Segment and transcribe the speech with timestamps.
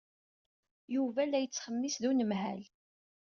[0.95, 2.61] Yuba la yettxemmis d unemhal.